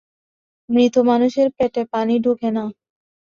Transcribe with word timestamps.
মৃত 0.69 0.95
মানুষের 1.09 1.47
পেটে 1.57 1.81
পানি 1.93 2.15
ঢোকে 2.19 2.49
না। 2.51 2.63